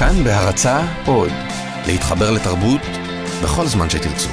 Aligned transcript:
כאן 0.00 0.24
בהרצה 0.24 0.80
עוד, 1.06 1.30
להתחבר 1.86 2.30
לתרבות 2.30 2.80
בכל 3.42 3.66
זמן 3.66 3.90
שתרצו. 3.90 4.28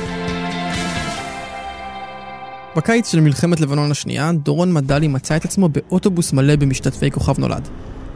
בקיץ 2.77 3.11
של 3.11 3.19
מלחמת 3.19 3.59
לבנון 3.59 3.91
השנייה, 3.91 4.31
דורון 4.31 4.73
מדלי 4.73 5.07
מצא 5.07 5.35
את 5.35 5.45
עצמו 5.45 5.69
באוטובוס 5.69 6.33
מלא 6.33 6.55
במשתתפי 6.55 7.11
כוכב 7.11 7.39
נולד. 7.39 7.67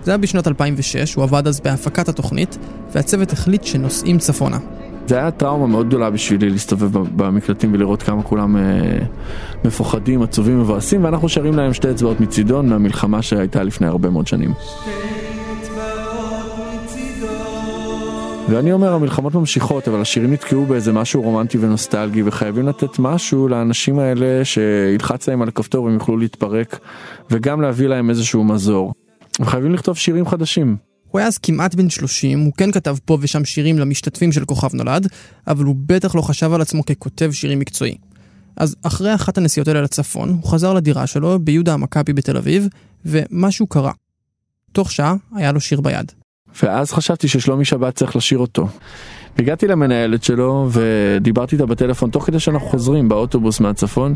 זה 0.03 0.11
היה 0.11 0.17
בשנת 0.17 0.47
2006, 0.47 1.13
הוא 1.13 1.23
עבד 1.23 1.47
אז 1.47 1.59
בהפקת 1.59 2.09
התוכנית, 2.09 2.57
והצוות 2.93 3.33
החליט 3.33 3.63
שנוסעים 3.63 4.17
צפונה. 4.17 4.57
זה 5.07 5.17
היה 5.17 5.31
טראומה 5.31 5.67
מאוד 5.67 5.87
גדולה 5.87 6.09
בשבילי 6.09 6.49
להסתובב 6.49 6.97
במקלטים 7.15 7.73
ולראות 7.73 8.03
כמה 8.03 8.23
כולם 8.23 8.57
אה, 8.57 8.61
מפוחדים, 9.65 10.21
עצובים, 10.21 10.59
מבואסים, 10.59 11.03
ואנחנו 11.03 11.29
שרים 11.29 11.53
להם 11.53 11.73
שתי 11.73 11.91
אצבעות 11.91 12.19
מצידון 12.19 12.69
מהמלחמה 12.69 13.21
שהייתה 13.21 13.63
לפני 13.63 13.87
הרבה 13.87 14.09
מאוד 14.09 14.27
שנים. 14.27 14.53
ואני 18.51 18.71
אומר, 18.71 18.93
המלחמות 18.93 19.35
ממשיכות, 19.35 19.87
אבל 19.87 20.01
השירים 20.01 20.33
נתקעו 20.33 20.65
באיזה 20.65 20.93
משהו 20.93 21.21
רומנטי 21.21 21.57
ונוסטלגי, 21.57 22.23
וחייבים 22.25 22.67
לתת 22.67 22.99
משהו 22.99 23.47
לאנשים 23.47 23.99
האלה 23.99 24.45
שילחץ 24.45 25.29
להם 25.29 25.41
על 25.41 25.47
הכפתור 25.47 25.85
והם 25.85 25.93
יוכלו 25.93 26.17
להתפרק, 26.17 26.79
וגם 27.29 27.61
להביא 27.61 27.87
להם 27.87 28.09
איזשהו 28.09 28.43
מזור. 28.43 28.93
וחייבים 29.39 29.73
לכתוב 29.73 29.97
שירים 29.97 30.27
חדשים. 30.27 30.77
הוא 31.07 31.19
היה 31.19 31.27
אז 31.27 31.37
כמעט 31.37 31.75
בן 31.75 31.89
30, 31.89 32.39
הוא 32.39 32.53
כן 32.57 32.71
כתב 32.71 32.95
פה 33.05 33.17
ושם 33.21 33.45
שירים 33.45 33.79
למשתתפים 33.79 34.31
של 34.31 34.45
כוכב 34.45 34.75
נולד, 34.75 35.07
אבל 35.47 35.63
הוא 35.63 35.75
בטח 35.85 36.15
לא 36.15 36.21
חשב 36.21 36.53
על 36.53 36.61
עצמו 36.61 36.85
ככותב 36.85 37.31
שירים 37.31 37.59
מקצועי. 37.59 37.95
אז 38.57 38.75
אחרי 38.81 39.15
אחת 39.15 39.37
הנסיעות 39.37 39.67
האלה 39.67 39.81
לצפון, 39.81 40.29
הוא 40.29 40.51
חזר 40.51 40.73
לדירה 40.73 41.07
שלו 41.07 41.39
ביהודה 41.39 41.73
המכבי 41.73 42.13
בתל 42.13 42.37
אביב, 42.37 42.67
ומשהו 43.05 43.67
קרה. 43.67 43.91
תוך 44.71 44.91
שעה 44.91 45.15
היה 45.35 45.51
לו 45.51 45.59
שיר 45.59 45.81
ביד. 45.81 46.11
ואז 46.63 46.91
חשבתי 46.91 47.27
ששלומי 47.27 47.65
שבת 47.65 47.95
צריך 47.95 48.15
לשיר 48.15 48.37
אותו. 48.37 48.67
הגעתי 49.39 49.67
למנהלת 49.67 50.23
שלו 50.23 50.69
ודיברתי 50.71 51.55
איתה 51.55 51.65
בטלפון 51.65 52.09
תוך 52.09 52.25
כדי 52.25 52.39
שאנחנו 52.39 52.67
חוזרים 52.67 53.09
באוטובוס 53.09 53.59
מהצפון 53.59 54.15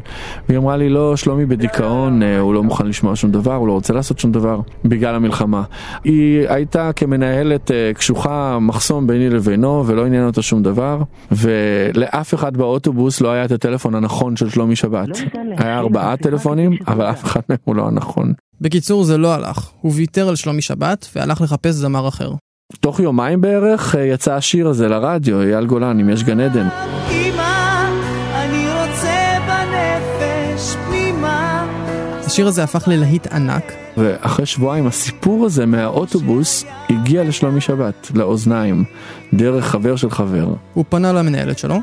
והיא 0.49 0.59
אמרה 0.59 0.77
לי 0.77 0.89
לא 0.89 1.17
שלומי 1.17 1.45
בדיכאון 1.45 2.23
אה, 2.23 2.39
הוא 2.39 2.53
לא 2.53 2.63
מוכן 2.63 2.87
לשמוע 2.87 3.15
שום 3.15 3.31
דבר 3.31 3.55
הוא 3.55 3.67
לא 3.67 3.71
רוצה 3.71 3.93
לעשות 3.93 4.19
שום 4.19 4.31
דבר 4.31 4.59
בגלל 4.85 5.15
המלחמה. 5.15 5.63
היא 6.03 6.49
הייתה 6.49 6.91
כמנהלת 6.95 7.71
אה, 7.71 7.91
קשוחה 7.93 8.59
מחסום 8.59 9.07
ביני 9.07 9.29
לבינו 9.29 9.83
ולא 9.87 10.05
עניין 10.05 10.25
אותה 10.25 10.41
שום 10.41 10.63
דבר 10.63 11.01
ולאף 11.31 12.33
אחד 12.33 12.57
באוטובוס 12.57 13.21
לא 13.21 13.31
היה 13.31 13.45
את 13.45 13.51
הטלפון 13.51 13.95
הנכון 13.95 14.35
של 14.35 14.49
שלומי 14.49 14.75
שבת. 14.75 15.09
היה 15.57 15.79
ארבעה 15.79 16.17
טלפונים 16.17 16.77
אבל 16.87 17.05
אף 17.05 17.23
אחד 17.23 17.41
מהם 17.49 17.57
הוא 17.63 17.75
לא 17.75 17.87
הנכון. 17.87 18.33
בקיצור 18.61 19.03
זה 19.03 19.17
לא 19.17 19.33
הלך, 19.33 19.71
הוא 19.81 19.91
ויתר 19.95 20.29
על 20.29 20.35
שלומי 20.35 20.61
שבת 20.61 21.07
והלך 21.15 21.41
לחפש 21.41 21.71
זמר 21.71 22.07
אחר. 22.07 22.31
תוך 22.79 22.99
יומיים 22.99 23.41
בערך 23.41 23.95
אה, 23.95 24.05
יצא 24.05 24.33
השיר 24.33 24.67
הזה 24.67 24.87
לרדיו, 24.87 25.41
אייל 25.41 25.65
גולן, 25.65 25.99
אם 25.99 26.09
יש 26.09 26.23
גן 26.23 26.39
עדן. 26.39 26.67
השיר 32.25 32.47
הזה 32.47 32.63
הפך 32.63 32.87
ללהיט 32.87 33.27
ענק. 33.33 33.73
ואחרי 33.97 34.45
שבועיים 34.45 34.87
הסיפור 34.87 35.45
הזה 35.45 35.65
מהאוטובוס 35.65 36.65
הגיע 36.89 37.23
לשלומי 37.23 37.61
שבת, 37.61 38.11
לאוזניים, 38.15 38.83
דרך 39.33 39.65
חבר 39.65 39.95
של 39.95 40.09
חבר. 40.09 40.47
הוא 40.73 40.85
פנה 40.89 41.13
למנהלת 41.13 41.59
שלו. 41.59 41.75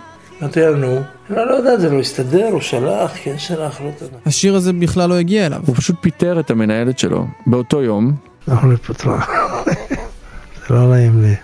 אמרתי 0.42 0.60
לה, 0.60 0.70
נו, 0.70 1.00
לא, 1.30 1.46
לא 1.46 1.54
יודע, 1.54 1.78
זה 1.78 1.90
לא 1.90 2.00
הסתדר, 2.00 2.48
הוא 2.52 2.60
שלח, 2.60 3.12
כן 3.14 3.38
שלח, 3.38 3.80
לא 3.80 3.86
יודע. 3.86 4.16
השיר 4.26 4.54
הזה 4.54 4.72
בכלל 4.72 5.08
לא 5.08 5.14
הגיע 5.18 5.46
אליו. 5.46 5.60
הוא 5.66 5.76
פשוט 5.76 5.96
פיטר 6.00 6.40
את 6.40 6.50
המנהלת 6.50 6.98
שלו. 6.98 7.26
באותו 7.46 7.82
יום. 7.82 8.12
אנחנו 8.48 8.72
נפטרה. 8.72 9.24
לא 10.72 10.90
נעים 10.90 11.22
לי. 11.22 11.34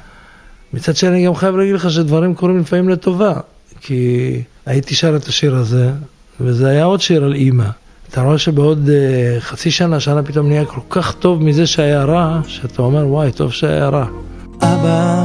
מצד 0.73 0.97
שני, 0.97 1.11
אני 1.11 1.27
גם 1.27 1.35
חייב 1.35 1.57
להגיד 1.57 1.75
לך 1.75 1.91
שדברים 1.91 2.35
קורים 2.35 2.59
לפעמים 2.59 2.89
לטובה. 2.89 3.33
כי 3.81 4.43
הייתי 4.67 4.95
שר 4.95 5.17
את 5.17 5.27
השיר 5.27 5.55
הזה, 5.55 5.91
וזה 6.41 6.69
היה 6.69 6.85
עוד 6.85 7.01
שיר 7.01 7.25
על 7.25 7.35
אימא. 7.35 7.69
אתה 8.11 8.23
רואה 8.23 8.39
שבעוד 8.39 8.89
uh, 8.89 9.41
חצי 9.41 9.71
שנה, 9.71 10.01
שנה 10.01 10.23
פתאום 10.23 10.49
נהיה 10.49 10.65
כל 10.65 10.81
כך 10.91 11.15
טוב 11.15 11.43
מזה 11.43 11.67
שהיה 11.67 12.05
רע, 12.05 12.41
שאתה 12.47 12.83
אומר, 12.83 13.07
וואי, 13.07 13.33
טוב 13.33 13.53
שהיה 13.53 13.89
רע. 13.89 14.07
אבא, 14.63 15.25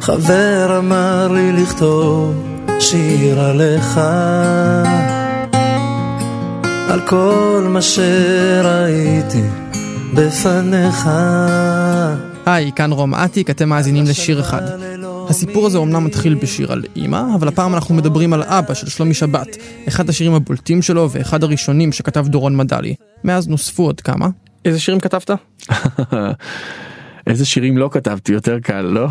חבר 0.00 0.78
אמר 0.78 1.28
לי 1.32 1.52
לכתוב 1.52 2.46
שיר 2.80 3.40
עליך, 3.40 4.00
על 6.88 7.00
כל 7.06 7.66
מה 7.68 7.82
שראיתי. 7.82 9.65
בפניך. 10.14 11.08
היי, 12.46 12.72
כאן 12.76 12.92
רום 12.92 13.14
אטיק, 13.14 13.50
אתם 13.50 13.68
מאזינים 13.68 14.04
לשיר 14.04 14.40
אחד. 14.40 14.62
הסיפור 15.28 15.66
הזה 15.66 15.78
אומנם 15.78 16.04
מתחיל 16.04 16.34
בשיר 16.34 16.72
על 16.72 16.84
אימא, 16.96 17.22
אבל 17.34 17.48
הפעם 17.48 17.74
אנחנו 17.74 17.94
מדברים 17.94 18.32
על 18.32 18.42
אבא 18.42 18.74
של 18.74 18.88
שלומי 18.88 19.14
שבת, 19.14 19.56
אחד 19.88 20.08
השירים 20.08 20.34
הבולטים 20.34 20.82
שלו 20.82 21.10
ואחד 21.10 21.42
הראשונים 21.42 21.92
שכתב 21.92 22.26
דורון 22.28 22.56
מדלי. 22.56 22.94
מאז 23.24 23.48
נוספו 23.48 23.82
עוד 23.82 24.00
כמה. 24.00 24.28
איזה 24.64 24.80
שירים 24.80 25.00
כתבת? 25.00 25.30
איזה 27.26 27.44
שירים 27.44 27.78
לא 27.78 27.88
כתבתי, 27.92 28.32
יותר 28.32 28.58
קל, 28.62 28.80
לא? 28.80 29.06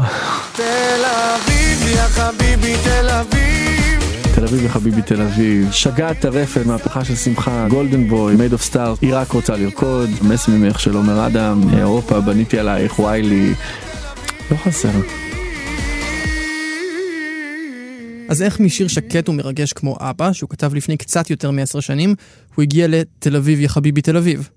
תל 0.56 0.64
אביב, 1.06 1.88
יא 1.88 2.02
חביבי, 2.02 2.76
תל 2.84 3.10
אביב. 3.10 3.45
תל 4.36 4.44
אביב 4.44 4.66
וחביבי 4.66 5.02
תל 5.02 5.22
אביב, 5.22 5.72
שגעת 5.72 6.20
טרפת, 6.20 6.66
מהפכה 6.66 7.06
של 7.06 7.16
שמחה, 7.16 7.68
Golden 7.70 8.08
Boy, 8.08 8.36
Made 8.36 8.54
of 8.54 8.62
Stars, 8.62 9.00
היא 9.02 9.16
רק 9.16 9.32
רוצה 9.32 9.58
לרקוד, 9.58 10.10
מס 10.22 10.48
ממך 10.48 10.80
של 10.80 10.96
עומר 10.96 11.28
אדם, 11.28 11.62
אירופה, 11.78 12.22
בניתי 12.22 12.60
עלייך, 12.60 13.00
ויילי, 13.00 13.54
לא 14.52 14.58
חסר. 14.58 14.90
אז 18.30 18.42
איך 18.42 18.60
משיר 18.60 18.88
שקט 18.88 19.30
ומרגש 19.30 19.74
כמו 19.74 19.98
אבא, 20.00 20.34
שהוא 20.34 20.50
כתב 20.50 20.76
לפני 20.76 20.98
קצת 20.98 21.30
יותר 21.30 21.52
מעשר 21.52 21.80
שנים, 21.80 22.16
הוא 22.56 22.64
הגיע 22.64 22.88
לתל 22.88 23.36
אביב 23.36 23.60
יא 23.60 23.68
חביבי 23.68 24.02
תל 24.02 24.18
אביב? 24.18 24.50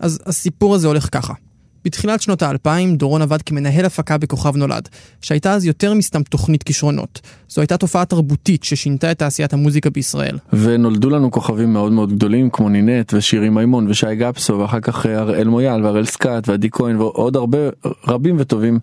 אז 0.00 0.20
הסיפור 0.26 0.74
הזה 0.74 0.86
הולך 0.86 1.08
ככה. 1.12 1.34
בתחילת 1.84 2.22
שנות 2.22 2.42
האלפיים 2.42 2.96
דורון 2.96 3.22
עבד 3.22 3.42
כמנהל 3.42 3.84
הפקה 3.84 4.18
בכוכב 4.18 4.56
נולד, 4.56 4.88
שהייתה 5.22 5.52
אז 5.52 5.64
יותר 5.64 5.94
מסתם 5.94 6.22
תוכנית 6.22 6.62
כישרונות. 6.62 7.20
זו 7.48 7.60
הייתה 7.60 7.76
תופעה 7.76 8.04
תרבותית 8.04 8.64
ששינתה 8.64 9.10
את 9.10 9.18
תעשיית 9.18 9.52
המוזיקה 9.52 9.90
בישראל. 9.90 10.38
ונולדו 10.52 11.10
לנו 11.10 11.30
כוכבים 11.30 11.72
מאוד 11.72 11.92
מאוד 11.92 12.12
גדולים 12.12 12.50
כמו 12.50 12.68
נינט 12.68 13.14
ושירי 13.14 13.48
מימון 13.48 13.88
ושי 13.88 14.14
גבסו 14.14 14.58
ואחר 14.58 14.80
כך 14.80 15.06
הראל 15.06 15.48
מויאל 15.48 15.84
והראל 15.84 16.04
סקאט 16.04 16.48
ועדי 16.48 16.68
כהן 16.70 16.96
ועוד 16.96 17.36
הרבה 17.36 17.58
רבים 18.06 18.36
וטובים 18.38 18.78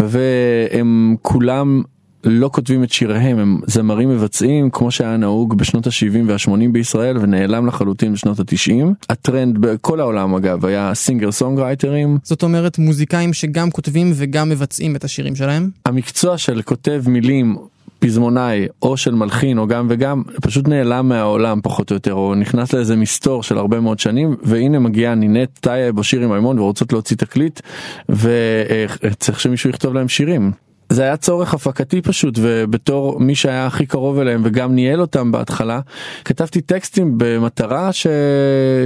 והם 0.00 1.16
כולם 1.22 1.82
לא 2.24 2.50
כותבים 2.52 2.84
את 2.84 2.92
שיריהם 2.92 3.38
הם 3.38 3.60
זמרים 3.66 4.08
מבצעים 4.08 4.70
כמו 4.70 4.90
שהיה 4.90 5.16
נהוג 5.16 5.58
בשנות 5.58 5.86
ה-70 5.86 6.18
וה-80 6.26 6.72
בישראל 6.72 7.18
ונעלם 7.18 7.66
לחלוטין 7.66 8.12
בשנות 8.12 8.40
ה-90. 8.40 8.84
הטרנד 9.08 9.58
בכל 9.58 10.00
העולם 10.00 10.34
אגב 10.34 10.66
היה 10.66 10.94
singer 10.94 11.32
songwriter 11.32 11.98
ים. 11.98 12.18
זאת 12.22 12.42
אומרת 12.42 12.78
מוזיקאים 12.78 13.32
שגם 13.32 13.70
כותבים 13.70 14.12
וגם 14.14 14.48
מבצעים 14.48 14.96
את 14.96 15.04
השירים 15.04 15.34
שלהם? 15.36 15.70
המקצוע 15.86 16.38
של 16.38 16.62
כותב 16.62 17.02
מילים 17.06 17.56
פזמונאי 17.98 18.66
או 18.82 18.96
של 18.96 19.14
מלחין 19.14 19.58
או 19.58 19.66
גם 19.66 19.86
וגם 19.90 20.22
פשוט 20.42 20.68
נעלם 20.68 21.08
מהעולם 21.08 21.60
פחות 21.62 21.90
או 21.90 21.96
יותר 21.96 22.14
או 22.14 22.34
נכנס 22.34 22.72
לאיזה 22.72 22.96
מסתור 22.96 23.42
של 23.42 23.58
הרבה 23.58 23.80
מאוד 23.80 23.98
שנים 23.98 24.36
והנה 24.42 24.78
מגיעה 24.78 25.14
נינט 25.14 25.50
טייב 25.60 25.98
או 25.98 26.04
שירי 26.04 26.26
מימון 26.26 26.58
ורוצות 26.58 26.92
להוציא 26.92 27.16
תקליט 27.16 27.60
וצריך 28.08 29.40
שמישהו 29.40 29.70
יכתוב 29.70 29.94
להם 29.94 30.08
שירים. 30.08 30.52
זה 30.90 31.02
היה 31.02 31.16
צורך 31.16 31.54
הפקתי 31.54 32.02
פשוט 32.02 32.38
ובתור 32.42 33.20
מי 33.20 33.34
שהיה 33.34 33.66
הכי 33.66 33.86
קרוב 33.86 34.18
אליהם 34.18 34.40
וגם 34.44 34.74
ניהל 34.74 35.00
אותם 35.00 35.32
בהתחלה 35.32 35.80
כתבתי 36.24 36.60
טקסטים 36.60 37.14
במטרה 37.16 37.92
ש... 37.92 38.06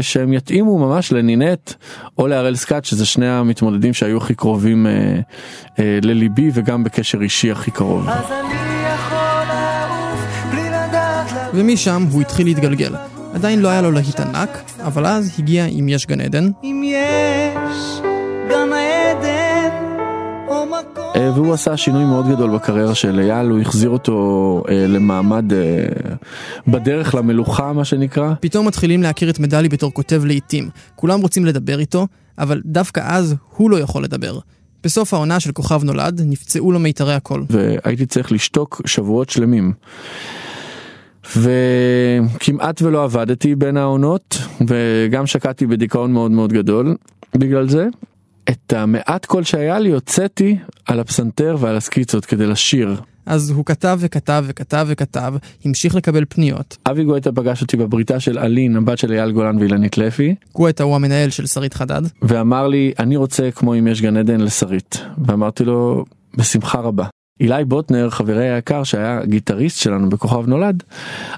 שהם 0.00 0.32
יתאימו 0.32 0.78
ממש 0.78 1.12
לנינט 1.12 1.72
או 2.18 2.26
להראל 2.26 2.56
סקאט 2.56 2.84
שזה 2.84 3.06
שני 3.06 3.28
המתמודדים 3.28 3.94
שהיו 3.94 4.16
הכי 4.16 4.34
קרובים 4.34 4.86
אה, 4.86 4.92
אה, 5.78 5.98
לליבי 6.02 6.50
וגם 6.54 6.84
בקשר 6.84 7.22
אישי 7.22 7.50
הכי 7.50 7.70
קרוב. 7.70 8.08
ומשם 11.54 12.06
הוא 12.10 12.20
התחיל 12.20 12.46
להתגלגל. 12.46 12.94
עדיין 13.34 13.60
לא 13.60 13.68
היה 13.68 13.82
לו 13.82 13.90
להיט 13.90 14.20
ענק, 14.20 14.62
אבל 14.84 15.06
אז 15.06 15.32
הגיע 15.38 15.66
אם 15.66 15.88
יש 15.88 16.06
גן 16.06 16.20
עדן. 16.20 16.50
אם 16.62 16.82
יש 16.84 17.33
והוא 21.16 21.52
עשה 21.52 21.76
שינוי 21.76 22.04
מאוד 22.04 22.28
גדול 22.28 22.50
בקריירה 22.50 22.94
של 22.94 23.20
אייל, 23.20 23.46
הוא 23.46 23.60
החזיר 23.60 23.90
אותו 23.90 24.62
אה, 24.68 24.86
למעמד 24.86 25.52
אה, 25.52 25.58
בדרך 26.68 27.14
למלוכה 27.14 27.72
מה 27.72 27.84
שנקרא. 27.84 28.34
פתאום 28.40 28.66
מתחילים 28.66 29.02
להכיר 29.02 29.30
את 29.30 29.38
מדלי 29.38 29.68
בתור 29.68 29.92
כותב 29.94 30.22
לעיתים. 30.24 30.68
כולם 30.96 31.20
רוצים 31.20 31.44
לדבר 31.44 31.78
איתו, 31.78 32.06
אבל 32.38 32.62
דווקא 32.64 33.00
אז 33.04 33.34
הוא 33.56 33.70
לא 33.70 33.76
יכול 33.76 34.04
לדבר. 34.04 34.38
בסוף 34.84 35.14
העונה 35.14 35.40
של 35.40 35.52
כוכב 35.52 35.84
נולד 35.84 36.20
נפצעו 36.24 36.72
לו 36.72 36.78
מיתרי 36.78 37.14
הקול. 37.14 37.44
והייתי 37.50 38.06
צריך 38.06 38.32
לשתוק 38.32 38.82
שבועות 38.86 39.30
שלמים. 39.30 39.72
וכמעט 41.36 42.82
ולא 42.82 43.04
עבדתי 43.04 43.54
בין 43.54 43.76
העונות 43.76 44.38
וגם 44.66 45.26
שקעתי 45.26 45.66
בדיכאון 45.66 46.12
מאוד 46.12 46.30
מאוד 46.30 46.52
גדול 46.52 46.96
בגלל 47.34 47.68
זה 47.68 47.86
את 48.50 48.72
המעט 48.72 49.26
קול 49.26 49.44
שהיה 49.44 49.78
לי 49.78 49.90
הוצאתי 49.90 50.56
על 50.86 51.00
הפסנתר 51.00 51.56
ועל 51.60 51.76
הסקיצות 51.76 52.26
כדי 52.26 52.46
לשיר. 52.46 52.96
אז 53.26 53.50
הוא 53.50 53.64
כתב 53.64 53.98
וכתב 54.00 54.44
וכתב 54.46 54.86
וכתב, 54.88 55.34
המשיך 55.64 55.94
לקבל 55.94 56.24
פניות. 56.28 56.76
אבי 56.90 57.04
גואטה 57.04 57.32
פגש 57.32 57.62
אותי 57.62 57.76
בבריתה 57.76 58.20
של 58.20 58.38
אלין, 58.38 58.76
הבת 58.76 58.98
של 58.98 59.12
אייל 59.12 59.32
גולן 59.32 59.58
ואילנית 59.58 59.98
לפי, 59.98 60.34
גואטה 60.54 60.84
הוא 60.84 60.96
המנהל 60.96 61.30
של 61.30 61.46
שרית 61.46 61.74
חדד. 61.74 62.02
ואמר 62.22 62.68
לי, 62.68 62.92
אני 62.98 63.16
רוצה 63.16 63.50
כמו 63.50 63.74
אם 63.74 63.86
יש 63.86 64.02
גן 64.02 64.16
עדן 64.16 64.40
לשרית. 64.40 65.04
ואמרתי 65.26 65.64
לו, 65.64 66.04
בשמחה 66.36 66.80
רבה. 66.80 67.06
אילי 67.40 67.64
בוטנר, 67.64 68.10
חברי 68.10 68.50
היקר 68.50 68.84
שהיה 68.84 69.20
גיטריסט 69.24 69.80
שלנו 69.80 70.08
בכוכב 70.08 70.46
נולד, 70.46 70.82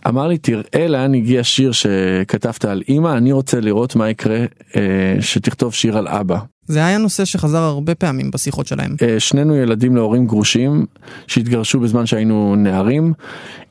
אמר 0.09 0.27
לי 0.27 0.39
תראה 0.39 0.89
לאן 0.89 1.15
הגיע 1.15 1.45
שיר 1.45 1.73
שכתבת 1.73 2.65
על 2.65 2.83
אימא, 2.89 3.17
אני 3.17 3.33
רוצה 3.33 3.61
לראות 3.61 3.97
מה 3.97 4.11
יקרה 4.11 4.45
אה, 4.77 5.17
שתכתוב 5.21 5.75
שיר 5.75 5.99
על 5.99 6.09
אבא. 6.09 6.39
זה 6.69 6.85
היה 6.85 6.99
נושא 6.99 7.25
שחזר 7.25 7.59
הרבה 7.59 7.95
פעמים 7.95 8.31
בשיחות 8.31 8.67
שלהם. 8.67 8.97
אה, 9.03 9.21
שנינו 9.21 9.57
ילדים 9.57 9.97
להורים 9.97 10.27
גרושים 10.27 10.87
שהתגרשו 11.27 11.81
בזמן 11.81 12.07
שהיינו 12.07 12.57
נערים. 12.57 13.13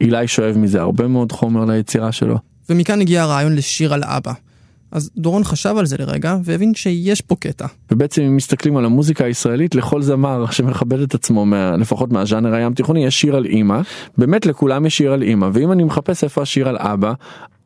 אילי 0.01 0.27
שואב 0.27 0.57
מזה 0.57 0.81
הרבה 0.81 1.07
מאוד 1.07 1.31
חומר 1.31 1.65
ליצירה 1.65 2.11
שלו. 2.11 2.37
ומכאן 2.69 3.01
הגיע 3.01 3.23
הרעיון 3.23 3.55
לשיר 3.55 3.93
על 3.93 4.03
אבא. 4.03 4.31
אז 4.91 5.09
דורון 5.17 5.43
חשב 5.43 5.75
על 5.77 5.85
זה 5.85 5.97
לרגע, 5.99 6.37
והבין 6.43 6.73
שיש 6.75 7.21
פה 7.21 7.35
קטע. 7.35 7.65
ובעצם 7.91 8.21
אם 8.21 8.35
מסתכלים 8.35 8.77
על 8.77 8.85
המוזיקה 8.85 9.25
הישראלית 9.25 9.75
לכל 9.75 10.01
זמר 10.01 10.45
שמכבד 10.51 10.99
את 10.99 11.13
עצמו 11.13 11.45
מה, 11.45 11.77
לפחות 11.77 12.11
מהז'אנר 12.11 12.53
הים 12.53 12.73
תיכוני 12.73 13.05
יש 13.05 13.21
שיר 13.21 13.35
על 13.35 13.45
אימא 13.45 13.81
באמת 14.17 14.45
לכולם 14.45 14.85
יש 14.85 14.97
שיר 14.97 15.13
על 15.13 15.21
אימא 15.21 15.49
ואם 15.53 15.71
אני 15.71 15.83
מחפש 15.83 16.23
איפה 16.23 16.41
השיר 16.41 16.69
על 16.69 16.77
אבא 16.77 17.13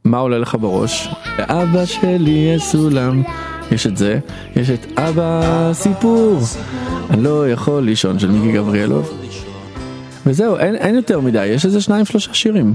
מה 0.06 0.18
עולה 0.18 0.38
לך 0.38 0.58
בראש? 0.62 1.08
אבא 1.38 1.86
שלי 1.86 2.52
יש 2.56 2.64
סולם 2.64 3.24
יש 3.72 3.88
את 3.88 3.98
זה 3.98 4.20
יש 4.56 4.70
את 4.70 5.00
אבא 5.00 5.72
סיפור 5.74 6.40
אני 7.10 7.24
לא 7.24 7.50
יכול 7.50 7.84
לישון 7.84 8.20
של 8.20 8.32
מיקי 8.32 8.58
גבריאלוב 8.58 9.14
וזהו 10.26 10.58
אין, 10.58 10.76
אין 10.76 10.96
יותר 10.96 11.20
מדי 11.20 11.46
יש 11.46 11.66
איזה 11.66 11.82
שניים 11.82 12.06
שלושה 12.06 12.34
שירים. 12.34 12.74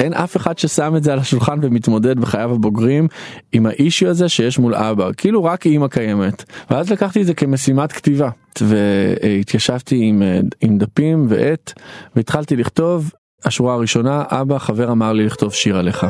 אין 0.00 0.14
אף 0.14 0.36
אחד 0.36 0.58
ששם 0.58 0.96
את 0.96 1.02
זה 1.02 1.12
על 1.12 1.18
השולחן 1.18 1.58
ומתמודד 1.62 2.20
בחייו 2.20 2.52
הבוגרים 2.52 3.08
עם 3.52 3.66
האישי 3.66 4.06
הזה 4.06 4.28
שיש 4.28 4.58
מול 4.58 4.74
אבא 4.74 5.10
כאילו 5.16 5.44
רק 5.44 5.66
אימא 5.66 5.86
קיימת 5.86 6.44
ואז 6.70 6.90
לקחתי 6.90 7.20
את 7.20 7.26
זה 7.26 7.34
כמשימת 7.34 7.92
כתיבה 7.92 8.30
והתיישבתי 8.60 9.98
עם, 10.02 10.22
עם 10.60 10.78
דפים 10.78 11.26
ועט 11.28 11.72
והתחלתי 12.16 12.56
לכתוב 12.56 13.12
השורה 13.44 13.74
הראשונה 13.74 14.24
אבא 14.28 14.58
חבר 14.58 14.92
אמר 14.92 15.12
לי 15.12 15.26
לכתוב 15.26 15.52
שיר 15.52 15.78
עליך. 15.78 16.06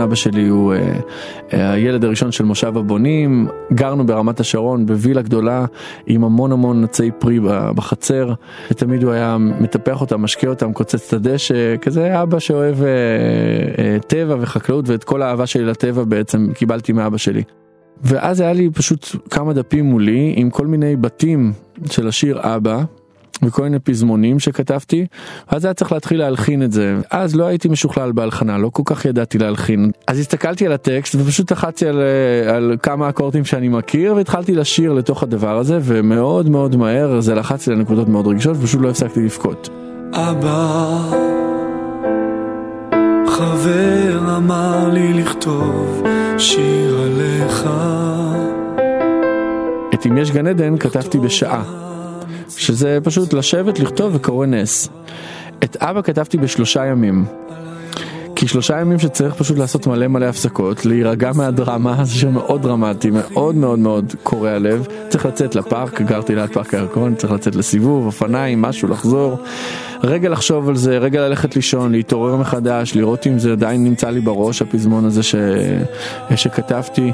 אבא 0.00 0.14
שלי 0.14 0.48
הוא 0.48 0.74
אה, 0.74 0.92
אה, 1.52 1.72
הילד 1.72 2.04
הראשון 2.04 2.32
של 2.32 2.44
מושב 2.44 2.76
הבונים, 2.76 3.48
גרנו 3.72 4.06
ברמת 4.06 4.40
השרון 4.40 4.86
בווילה 4.86 5.22
גדולה 5.22 5.64
עם 6.06 6.24
המון 6.24 6.52
המון 6.52 6.84
עצי 6.84 7.10
פרי 7.18 7.40
בחצר, 7.74 8.32
ותמיד 8.70 9.02
הוא 9.02 9.12
היה 9.12 9.36
מטפח 9.38 10.00
אותם, 10.00 10.22
משקיע 10.22 10.50
אותם, 10.50 10.72
קוצץ 10.72 11.06
את 11.06 11.12
הדשא, 11.12 11.76
כזה 11.76 12.22
אבא 12.22 12.38
שאוהב 12.38 12.82
אה, 12.82 12.88
אה, 13.78 13.98
טבע 14.06 14.36
וחקלאות 14.40 14.88
ואת 14.88 15.04
כל 15.04 15.22
האהבה 15.22 15.46
שלי 15.46 15.64
לטבע 15.64 16.04
בעצם 16.04 16.48
קיבלתי 16.54 16.92
מאבא 16.92 17.16
שלי. 17.16 17.42
ואז 18.02 18.40
היה 18.40 18.52
לי 18.52 18.70
פשוט 18.70 19.06
כמה 19.30 19.52
דפים 19.52 19.84
מולי 19.84 20.34
עם 20.36 20.50
כל 20.50 20.66
מיני 20.66 20.96
בתים 20.96 21.52
של 21.90 22.08
השיר 22.08 22.40
אבא 22.42 22.82
וכל 23.42 23.62
מיני 23.62 23.78
פזמונים 23.78 24.38
שכתבתי, 24.38 25.06
אז 25.48 25.64
היה 25.64 25.74
צריך 25.74 25.92
להתחיל 25.92 26.18
להלחין 26.18 26.62
את 26.62 26.72
זה. 26.72 26.96
אז 27.10 27.36
לא 27.36 27.44
הייתי 27.44 27.68
משוכלל 27.68 28.12
בהלחנה, 28.12 28.58
לא 28.58 28.70
כל 28.72 28.82
כך 28.86 29.04
ידעתי 29.04 29.38
להלחין. 29.38 29.90
אז 30.06 30.18
הסתכלתי 30.18 30.66
על 30.66 30.72
הטקסט 30.72 31.14
ופשוט 31.14 31.52
לחצתי 31.52 31.86
על, 31.86 32.00
אה, 32.00 32.56
על 32.56 32.76
כמה 32.82 33.08
אקורדים 33.08 33.44
שאני 33.44 33.68
מכיר 33.68 34.14
והתחלתי 34.14 34.54
לשיר 34.54 34.92
לתוך 34.92 35.22
הדבר 35.22 35.58
הזה, 35.58 35.78
ומאוד 35.82 36.48
מאוד 36.48 36.76
מהר 36.76 37.20
זה 37.20 37.34
לחצתי 37.34 37.70
לנקודות 37.70 38.08
מאוד 38.08 38.26
רגישות 38.26 38.56
ופשוט 38.56 38.80
לא 38.80 38.90
הפסקתי 38.90 39.20
לבכות. 39.20 39.68
אבא, 40.12 40.98
חבר 43.26 44.36
אמר 44.36 44.88
לי 44.92 45.12
לכתוב 45.12 46.02
שיר 46.38 47.00
עליך. 47.00 47.70
את 49.94 50.06
אם 50.06 50.18
יש 50.18 50.30
גן 50.30 50.46
עדן 50.46 50.78
כתבתי 50.78 51.18
בשעה. 51.18 51.89
שזה 52.56 52.98
פשוט 53.02 53.32
לשבת, 53.32 53.78
לכתוב 53.78 54.14
וקורא 54.14 54.46
נס. 54.46 54.88
את 55.64 55.76
אבא 55.76 56.02
כתבתי 56.02 56.38
בשלושה 56.38 56.86
ימים. 56.86 57.24
כי 58.40 58.48
שלושה 58.48 58.80
ימים 58.80 58.98
שצריך 58.98 59.34
פשוט 59.34 59.58
לעשות 59.58 59.86
מלא 59.86 60.08
מלא 60.08 60.26
הפסקות, 60.26 60.86
להירגע 60.86 61.30
מהדרמה, 61.34 62.04
זה 62.04 62.14
שיר 62.14 62.30
מאוד 62.30 62.62
דרמטי, 62.62 63.10
מאוד 63.10 63.54
מאוד 63.54 63.78
מאוד 63.78 64.14
קורע 64.22 64.58
לב. 64.58 64.86
צריך 65.08 65.26
לצאת 65.26 65.54
לפארק, 65.54 66.02
גרתי 66.02 66.34
ליד 66.34 66.50
פארק 66.52 66.74
הירקון, 66.74 67.14
צריך 67.14 67.32
לצאת 67.32 67.56
לסיבוב, 67.56 68.06
אופניים, 68.06 68.62
משהו, 68.62 68.88
לחזור. 68.88 69.38
רגע 70.04 70.28
לחשוב 70.28 70.68
על 70.68 70.76
זה, 70.76 70.98
רגע 70.98 71.28
ללכת 71.28 71.56
לישון, 71.56 71.92
להתעורר 71.92 72.36
מחדש, 72.36 72.94
לראות 72.94 73.26
אם 73.26 73.38
זה 73.38 73.52
עדיין 73.52 73.84
נמצא 73.84 74.10
לי 74.10 74.20
בראש, 74.20 74.62
הפזמון 74.62 75.04
הזה 75.04 75.22
ש... 75.22 75.34
שכתבתי. 76.36 77.12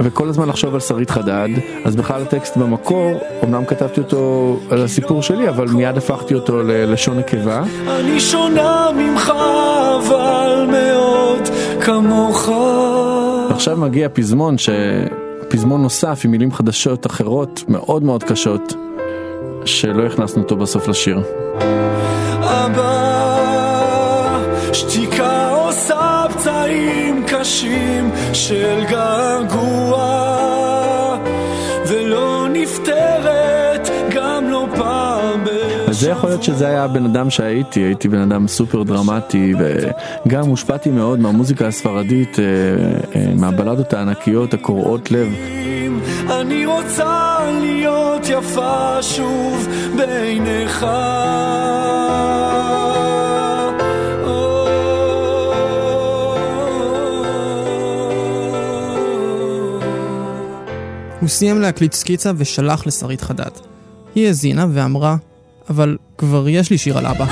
וכל 0.00 0.28
הזמן 0.28 0.48
לחשוב 0.48 0.74
על 0.74 0.80
שרית 0.80 1.10
חדד, 1.10 1.48
אז 1.84 1.96
בכלל 1.96 2.22
הטקסט 2.22 2.56
במקור, 2.56 3.20
אמנם 3.44 3.64
כתבתי 3.64 4.00
אותו 4.00 4.56
על 4.70 4.82
הסיפור 4.82 5.22
שלי, 5.22 5.48
אבל 5.48 5.68
מיד 5.68 5.96
הפכתי 5.96 6.34
אותו 6.34 6.62
ללשון 6.62 7.18
נקבה. 7.18 7.62
אני 7.88 8.20
שונה 8.20 8.90
ממך, 8.96 9.32
אבל 9.98 10.21
כמוך. 11.84 12.48
עכשיו 13.50 13.76
מגיע 13.76 14.08
פזמון, 14.12 14.58
ש... 14.58 14.70
פזמון 15.48 15.82
נוסף 15.82 16.20
עם 16.24 16.30
מילים 16.30 16.52
חדשות 16.52 17.06
אחרות 17.06 17.64
מאוד 17.68 18.02
מאוד 18.02 18.22
קשות, 18.24 18.74
שלא 19.64 20.06
הכנסנו 20.06 20.42
אותו 20.42 20.56
בסוף 20.56 20.88
לשיר. 20.88 21.20
אבא, 22.40 22.92
שתיקה 24.72 25.50
עושה 25.50 26.24
פצעים 26.30 27.24
קשים 27.26 28.10
של 28.32 28.84
געגוע, 28.90 30.31
זה 36.02 36.10
יכול 36.10 36.30
להיות 36.30 36.42
שזה 36.42 36.66
היה 36.66 36.84
הבן 36.84 37.04
אדם 37.04 37.30
שהייתי, 37.30 37.80
הייתי 37.80 38.08
בן 38.08 38.18
אדם 38.18 38.48
סופר 38.48 38.82
דרמטי 38.82 39.54
וגם 40.26 40.46
הושפעתי 40.46 40.90
מאוד 40.90 41.20
מהמוזיקה 41.20 41.66
הספרדית, 41.66 42.38
אה, 42.38 42.44
אה, 43.16 43.34
מהבלדות 43.34 43.92
הענקיות 43.92 44.54
הקורעות 44.54 45.10
לב. 45.10 45.28
אני 46.30 46.66
רוצה 46.66 47.38
להיות 47.60 48.22
יפה 48.28 49.02
שוב 49.02 49.68
בעיניך. 49.96 50.86
הוא 61.20 61.28
סיים 61.28 61.60
להקליט 61.60 61.92
סקיצה 61.92 62.32
ושלח 62.36 62.86
לשרית 62.86 63.20
חדד. 63.20 63.50
היא 64.14 64.26
האזינה 64.26 64.66
ואמרה, 64.72 65.16
אבל 65.70 65.96
כבר 66.18 66.48
יש 66.48 66.70
לי 66.70 66.78
שיר 66.78 66.98
על 66.98 67.06
אבא. 67.06 67.26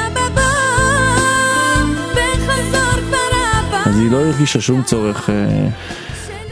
אז 3.84 3.98
היא 3.98 4.10
לא 4.10 4.16
הרגישה 4.16 4.60
שום 4.60 4.82
צורך, 4.82 5.30
אה, 5.30 5.68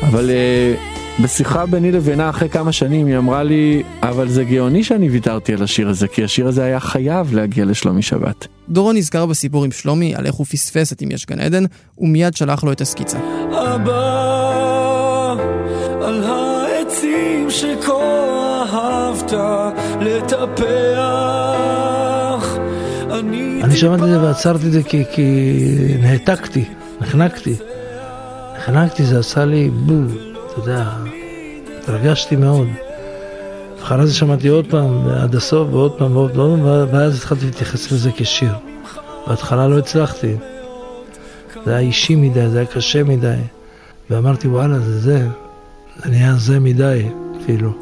אבל 0.02 0.30
אה, 0.30 0.74
בשיחה 1.22 1.66
ביני 1.66 1.92
לבינה 1.92 2.30
אחרי 2.30 2.48
כמה 2.48 2.72
שנים 2.72 3.06
היא 3.06 3.16
אמרה 3.16 3.42
לי, 3.42 3.82
אבל 4.02 4.28
זה 4.28 4.44
גאוני 4.44 4.84
שאני 4.84 5.08
ויתרתי 5.08 5.52
על 5.54 5.62
השיר 5.62 5.88
הזה, 5.88 6.08
כי 6.08 6.24
השיר 6.24 6.48
הזה 6.48 6.64
היה 6.64 6.80
חייב 6.80 7.34
להגיע 7.34 7.64
לשלומי 7.64 8.02
שבת. 8.02 8.46
דורון 8.68 8.96
נזכר 8.96 9.26
בסיפור 9.26 9.64
עם 9.64 9.72
שלומי 9.72 10.14
על 10.14 10.26
איך 10.26 10.34
הוא 10.34 10.46
פספס 10.46 10.92
את 10.92 11.02
אם 11.02 11.10
יש 11.10 11.26
גן 11.26 11.40
עדן, 11.40 11.64
ומיד 11.98 12.36
שלח 12.36 12.64
לו 12.64 12.72
את 12.72 12.80
הסקיצה. 12.80 13.18
אבא, 13.44 15.36
על 16.02 16.24
העצים 16.24 17.50
שכה 17.50 17.92
אהבת 18.72 19.32
לטפח, 20.16 20.66
אני 23.10 23.60
אני 23.64 23.76
שמעתי 23.76 24.02
את 24.02 24.08
זה 24.08 24.22
ועצרתי 24.22 24.66
את 24.66 24.72
זה 24.72 24.82
כי, 24.82 25.04
כי 25.12 25.58
נעתקתי, 26.00 26.64
נחנקתי. 27.00 27.56
נחנקתי, 28.58 29.04
זה 29.04 29.18
עשה 29.18 29.44
לי 29.44 29.70
בול, 29.70 30.06
אתה 30.52 30.60
יודע, 30.60 30.84
התרגשתי 31.78 32.36
מאוד. 32.36 32.66
אחרי 33.82 34.06
זה 34.06 34.14
שמעתי 34.14 34.48
עוד 34.48 34.66
פעם, 34.70 35.08
עד 35.08 35.34
הסוף, 35.34 35.68
ועוד 35.70 35.98
פעם 35.98 36.16
ועוד 36.16 36.30
פעם, 36.34 36.60
ואז 36.64 37.16
התחלתי 37.16 37.44
להתייחס 37.44 37.92
לזה 37.92 38.10
כשיר. 38.16 38.52
בהתחלה 39.26 39.68
לא 39.68 39.78
הצלחתי. 39.78 40.36
זה 41.64 41.70
היה 41.70 41.78
אישי 41.78 42.14
מדי, 42.14 42.48
זה 42.48 42.58
היה 42.58 42.66
קשה 42.66 43.04
מדי. 43.04 43.34
ואמרתי, 44.10 44.48
וואלה, 44.48 44.78
זה 44.78 45.00
זה. 45.00 45.26
זה 45.96 46.10
נהיה 46.10 46.34
זה 46.34 46.60
מדי, 46.60 47.08
אפילו. 47.42 47.72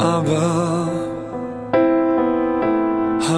אבא, 0.00 1.09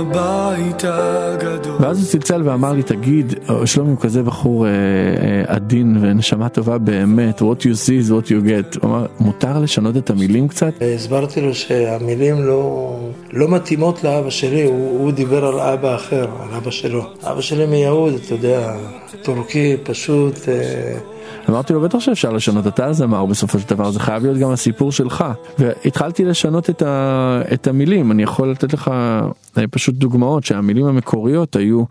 הבית 0.03 0.85
הגדול. 0.85 1.77
ואז 1.81 1.99
הוא 1.99 2.07
צלצל 2.07 2.43
ואמר 2.45 2.73
לי, 2.73 2.83
תגיד, 2.83 3.35
אה, 3.51 3.67
שלומי 3.67 3.91
הוא 3.91 3.99
כזה 3.99 4.23
בחור 4.23 4.67
אה, 4.67 4.71
אה, 4.71 5.55
עדין 5.55 5.97
ונשמה 6.01 6.49
טובה 6.49 6.79
באמת, 6.79 7.41
what 7.41 7.61
you 7.61 7.87
see 7.87 8.07
is 8.07 8.11
what 8.11 8.27
you 8.27 8.47
get. 8.47 8.79
הוא 8.81 8.91
אמר, 8.91 9.07
מותר 9.21 9.59
לשנות 9.59 9.97
את 9.97 10.11
המילים 10.11 10.49
קצת? 10.49 10.73
הסברתי 10.95 11.41
לו 11.41 11.55
שהמילים 11.55 12.45
לא, 12.45 12.97
לא 13.33 13.49
מתאימות 13.49 14.05
לאבא 14.05 14.31
שלי, 14.31 14.63
הוא, 14.63 15.01
הוא 15.01 15.13
דיבר 15.13 15.45
על 15.45 15.61
אבא 15.61 15.95
אחר, 15.95 16.27
על 16.41 16.57
אבא 16.57 16.71
שלו. 16.71 17.03
אבא 17.23 17.41
שלי 17.41 17.67
מיהוד, 17.67 18.15
אתה 18.15 18.35
יודע, 18.35 18.77
טורקי, 19.23 19.77
פשוט... 19.85 20.49
אה, 20.49 20.99
אמרתי 21.49 21.73
לו 21.73 21.81
בטח 21.81 21.99
שאפשר 21.99 22.33
לשנות 22.33 22.67
אתה 22.67 22.87
הזמר 22.87 23.27
בסופו 23.27 23.59
של 23.59 23.69
דבר 23.69 23.91
זה 23.91 24.01
חייב 24.01 24.23
להיות 24.23 24.39
גם 24.39 24.51
הסיפור 24.51 24.93
שלך 24.93 25.25
והתחלתי 25.59 26.25
לשנות 26.25 26.71
את, 26.71 26.83
ה, 26.83 27.43
את 27.55 27.67
המילים 27.67 28.13
אני 28.13 28.23
יכול 28.23 28.51
לתת 28.51 28.73
לך 28.73 28.91
אה, 29.59 29.67
פשוט 29.71 29.95
דוגמאות 29.95 30.45
שהמילים 30.45 30.87
המקוריות 30.87 31.57
היו 31.57 31.85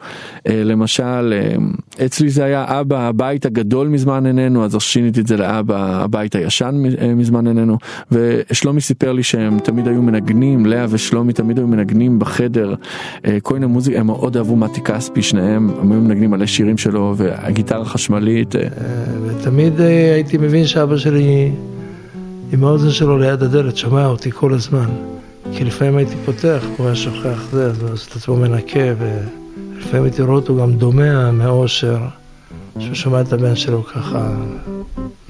אה, 0.48 0.64
למשל 0.64 1.34
אה, 1.34 2.06
אצלי 2.06 2.30
זה 2.30 2.44
היה 2.44 2.80
אבא 2.80 3.08
הבית 3.08 3.46
הגדול 3.46 3.88
מזמן 3.88 4.26
איננו 4.26 4.66
אז 4.66 4.76
שיניתי 4.80 5.22
את 5.22 5.28
זה 5.28 5.38
לאבא 5.38 6.04
הבית 6.04 6.36
הישן 6.36 6.76
מזמן 7.16 7.48
איננו 7.48 7.78
ושלומי 8.12 8.82
סיפר 8.82 9.12
לי 9.12 9.24
שהם 9.24 9.60
תמיד 9.60 9.88
היו 9.88 10.02
מנגנים 10.02 10.66
לאה 10.66 10.86
ושלומי 10.90 11.34
תמיד 11.34 11.58
היו 11.58 11.68
מנגנים 11.68 12.20
בחדר 12.20 12.76
כל 13.42 13.54
מיני 13.54 13.66
מוזיקה 13.66 14.00
הם 14.00 14.08
מאוד 14.08 14.38
אהבו 14.38 14.56
מתי 14.56 14.82
כספי 14.82 15.22
שניהם 15.22 15.70
הם 15.70 15.92
היו 15.92 16.02
מנגנים 16.02 16.32
מלא 16.32 16.46
שירים 16.46 16.78
שלו 16.78 17.14
והגיטרה 17.18 17.86
חשמלית. 17.86 18.56
תמיד 19.42 19.82
אה, 19.82 20.14
הייתי 20.14 20.38
מבין 20.38 20.68
שאבא 20.68 20.98
שלי 20.98 21.52
עם 22.54 22.64
האוזן 22.64 22.90
שלו 22.90 23.18
ליד 23.18 23.44
הדלת, 23.44 23.78
שומע 23.78 24.06
אותי 24.06 24.32
כל 24.32 24.54
הזמן. 24.54 24.90
כי 25.54 25.64
לפעמים 25.64 25.98
הייתי 25.98 26.16
פותח, 26.26 26.64
הוא 26.78 26.86
היה 26.86 26.96
שוכח 26.96 27.50
זה, 27.52 27.66
אז 27.66 27.82
הוא 27.82 27.90
את 28.10 28.16
עצמו 28.16 28.36
מנקה, 28.36 28.80
ולפעמים 28.98 30.04
הייתי 30.04 30.22
רואה 30.22 30.36
אותו 30.36 30.58
גם 30.58 30.74
דומע 30.74 31.32
מאושר, 31.32 31.98
שהוא 32.80 32.96
שומע 32.96 33.22
את 33.22 33.34
הבן 33.34 33.56
שלו 33.56 33.84
ככה 33.84 34.36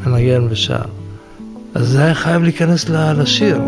מנגן 0.06 0.48
ושר. 0.50 0.82
אז 1.74 1.88
זה 1.88 2.04
היה 2.04 2.14
חייב 2.14 2.44
להיכנס 2.44 2.90
לשיר. 2.90 3.62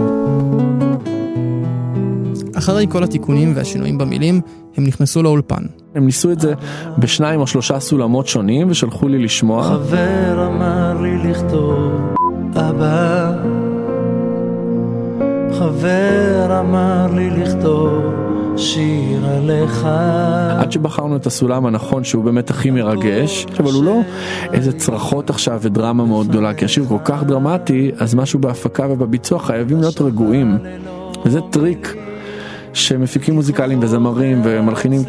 אחרי 2.55 2.85
כל 2.89 3.03
התיקונים 3.03 3.53
והשינויים 3.55 3.97
במילים, 3.97 4.41
הם 4.77 4.83
נכנסו 4.83 5.23
לאולפן. 5.23 5.63
הם 5.95 6.05
ניסו 6.05 6.31
את 6.31 6.39
זה 6.39 6.53
בשניים 6.97 7.39
או 7.39 7.47
שלושה 7.47 7.79
סולמות 7.79 8.27
שונים 8.27 8.67
ושלחו 8.69 9.07
לי 9.07 9.19
לשמוע. 9.19 9.63
חבר 9.63 10.47
אמר 10.47 11.01
לי 11.01 11.17
לכתוב, 11.17 11.91
אבא. 12.55 13.31
חבר 15.59 16.59
אמר 16.59 17.07
לי 17.15 17.29
לכתוב 17.29 18.03
שיר 18.57 19.25
עליך. 19.25 19.87
עד 20.59 20.71
שבחרנו 20.71 21.15
את 21.15 21.25
הסולם 21.25 21.65
הנכון 21.65 22.03
שהוא 22.03 22.23
באמת 22.23 22.49
הכי 22.49 22.71
מרגש, 22.71 23.45
אבל 23.59 23.71
הוא 23.71 23.83
לא 23.83 23.99
איזה 24.53 24.73
צרחות 24.73 25.29
עכשיו 25.29 25.59
ודרמה 25.61 26.05
מאוד 26.05 26.27
גדולה, 26.27 26.53
כי 26.53 26.65
השיר 26.65 26.85
כל 26.85 26.97
כך 27.05 27.23
דרמטי, 27.23 27.91
אז 27.99 28.15
משהו 28.15 28.39
בהפקה 28.39 28.87
ובביצוע 28.89 29.39
חייבים 29.39 29.79
להיות 29.79 30.01
רגועים. 30.01 30.57
וזה 31.25 31.39
טריק 31.49 31.95
שמפיקים 32.73 33.33
מוזיקליים 33.33 33.79
וזמרים 33.81 34.41
ומלחינים 34.43 35.01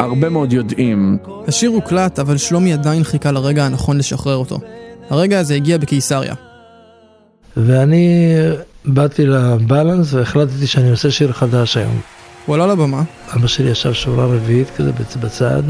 הרבה 0.00 0.28
מאוד 0.28 0.52
יודעים. 0.52 1.18
השיר 1.48 1.70
הוקלט, 1.70 2.18
אבל 2.18 2.36
שלומי 2.36 2.72
עדיין 2.72 3.04
חיכה 3.04 3.32
לרגע 3.32 3.66
הנכון 3.66 3.98
לשחרר 3.98 4.36
אותו. 4.36 4.58
הרגע 5.10 5.38
הזה 5.38 5.54
הגיע 5.54 5.78
בקיסריה. 5.78 6.34
ואני 7.56 8.34
באתי 8.84 9.26
ל 9.26 9.37
balance 9.37 10.14
והחלטתי 10.14 10.66
שאני 10.66 10.90
עושה 10.90 11.10
שיר 11.10 11.32
חדש 11.32 11.76
היום. 11.76 12.00
הוא 12.46 12.54
עלה 12.54 12.66
לבמה. 12.66 13.02
אבא 13.36 13.46
שלי 13.46 13.70
ישב 13.70 13.92
שורה 13.92 14.26
רביעית 14.26 14.70
כזה 14.76 14.92
בצד. 15.20 15.62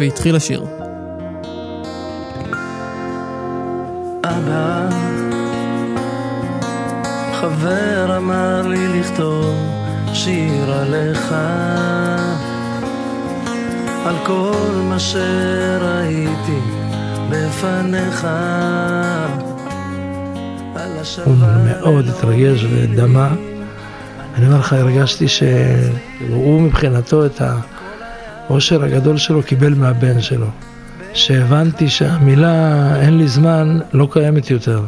והתחיל 0.00 0.36
השיר. 0.36 0.64
אבא, 4.24 4.88
חבר 7.40 8.16
אמר 8.16 8.66
לי 8.68 9.00
לכתוב 9.00 9.81
שיר 10.14 10.72
עליך, 10.72 11.34
על 14.06 14.14
כל 14.26 14.80
מה 14.88 14.98
שראיתי 14.98 16.58
בפניך. 17.30 18.26
הוא 21.24 21.34
מאוד 21.64 22.08
התרגש 22.08 22.64
ודמה. 22.70 23.34
אני 24.34 24.46
אומר 24.46 24.58
לך, 24.58 24.72
הרגשתי 24.72 25.28
שהוא 25.28 26.60
מבחינתו 26.62 27.26
את 27.26 27.42
העושר 28.48 28.84
הגדול 28.84 29.16
שלו 29.16 29.42
קיבל 29.42 29.74
מהבן 29.74 30.20
שלו. 30.20 30.46
שהבנתי 31.14 31.88
שהמילה 31.88 32.96
אין 33.00 33.18
לי 33.18 33.28
זמן 33.28 33.78
לא 33.92 34.08
קיימת 34.12 34.50
יותר. 34.50 34.82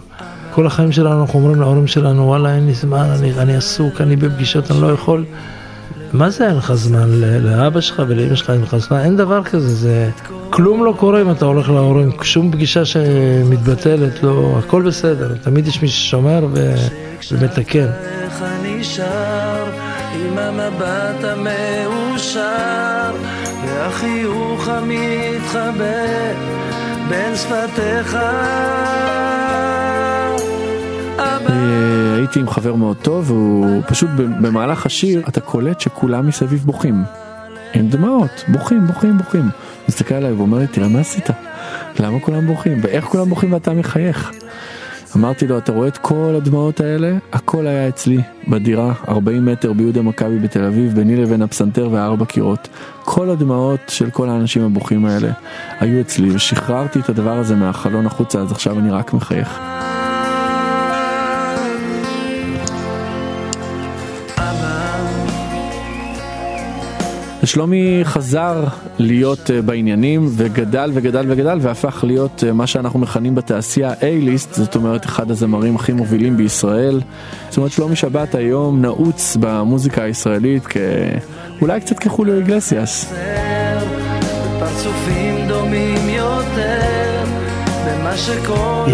כל 0.55 0.67
החיים 0.67 0.93
שלנו 0.93 1.21
אנחנו 1.21 1.39
אומרים 1.39 1.61
להורים 1.61 1.87
שלנו, 1.87 2.27
וואלה, 2.27 2.55
אין 2.55 2.67
לי 2.67 2.75
זמן, 2.75 3.07
אני, 3.19 3.33
אני 3.39 3.57
עסוק, 3.57 4.01
אני 4.01 4.17
בפגישות, 4.17 4.71
אני 4.71 4.81
לא 4.81 4.93
יכול. 4.93 5.25
מה 6.13 6.31
זה 6.31 6.49
אין 6.49 6.57
לך 6.57 6.73
זמן? 6.75 7.09
לאבא 7.41 7.81
שלך 7.81 8.03
ולאמא 8.09 8.35
שלך 8.35 8.51
אין 8.51 8.63
לך 8.63 8.77
זמן? 8.77 8.99
אין 8.99 9.17
דבר 9.17 9.45
כזה, 9.45 9.75
זה... 9.75 10.11
כלום 10.51 10.85
לא 10.85 10.95
קורה 10.99 11.21
אם 11.23 11.31
אתה 11.31 11.45
הולך 11.45 11.69
להורים, 11.71 12.11
שום 12.23 12.53
פגישה 12.53 12.85
שמתבטלת, 12.85 14.23
לא, 14.23 14.59
הכל 14.59 14.83
בסדר, 14.83 15.35
תמיד 15.43 15.67
יש 15.67 15.83
מי 15.83 15.89
ששומר 15.89 16.47
ו... 16.53 16.75
ומתקן. 17.33 17.89
והחיוך 23.67 24.69
המתחבא 24.69 25.95
בין 27.09 27.37
שפתיך 27.37 28.17
הייתי 32.17 32.41
עם 32.41 32.49
חבר 32.49 32.75
מאוד 32.75 32.97
טוב, 32.97 33.31
והוא 33.31 33.83
פשוט 33.87 34.11
במהלך 34.17 34.87
השיר 34.87 35.23
אתה 35.29 35.41
קולט 35.41 35.81
שכולם 35.81 36.27
מסביב 36.27 36.63
בוכים. 36.65 37.05
עם 37.75 37.89
דמעות, 37.89 38.45
בוכים, 38.49 38.87
בוכים, 38.87 39.19
בוכים. 39.19 39.49
מסתכל 39.89 40.15
עליי 40.15 40.33
ואומר 40.33 40.59
לי, 40.59 40.67
תראה 40.67 40.89
מה 40.89 41.01
עשית? 41.01 41.31
למה 42.01 42.21
כולם 42.21 42.47
בוכים? 42.47 42.79
ואיך 42.83 43.05
כולם 43.05 43.29
בוכים 43.29 43.53
ואתה 43.53 43.73
מחייך? 43.73 44.33
אמרתי 45.17 45.47
לו, 45.47 45.59
אתה 45.59 45.73
רואה 45.73 45.89
את 45.89 45.99
כל 45.99 46.35
הדמעות 46.37 46.81
האלה? 46.81 47.17
הכל 47.33 47.67
היה 47.67 47.89
אצלי, 47.89 48.19
בדירה, 48.49 48.93
40 49.09 49.47
מטר 49.47 49.73
ביהודה 49.73 50.03
מכבי 50.03 50.39
בתל 50.39 50.65
אביב, 50.65 50.95
ביני 50.95 51.17
לבין 51.17 51.43
הפסנתר 51.43 51.89
והארבע 51.93 52.25
קירות. 52.25 52.69
כל 53.05 53.31
הדמעות 53.31 53.81
של 53.89 54.11
כל 54.11 54.29
האנשים 54.29 54.65
הבוכים 54.65 55.07
האלה 55.07 55.31
היו 55.81 56.01
אצלי, 56.01 56.31
ושחררתי 56.35 56.99
את 56.99 57.09
הדבר 57.09 57.39
הזה 57.39 57.57
מהחלון 57.57 58.07
החוצה, 58.07 58.39
אז 58.39 58.53
עכשיו 58.53 58.79
אני 58.79 58.91
רק 58.91 59.13
מחייך. 59.13 59.61
ושלומי 67.45 68.01
חזר 68.05 68.65
להיות 68.99 69.51
אה, 69.51 69.63
בעניינים 69.63 70.29
וגדל 70.37 70.91
וגדל 70.95 71.27
וגדל 71.29 71.59
והפך 71.63 72.05
להיות 72.07 72.45
אה, 72.47 72.53
מה 72.53 72.67
שאנחנו 72.67 72.99
מכנים 72.99 73.35
בתעשייה 73.35 73.93
A-ליסט, 73.93 74.55
זאת 74.55 74.77
אומרת 74.77 75.05
אחד 75.05 75.31
הזמרים 75.31 75.77
הכי 75.77 75.93
מובילים 75.93 76.37
בישראל. 76.37 77.01
זאת 77.49 77.57
אומרת 77.57 77.73
שלומי 77.73 77.97
שבת 77.97 78.35
היום 78.35 78.83
נעוץ 78.83 79.37
במוזיקה 79.41 80.03
הישראלית 80.03 80.67
כאולי 80.67 81.81
קצת 81.81 81.99
כחוליו 81.99 82.35
איגלסיאס. 82.35 83.15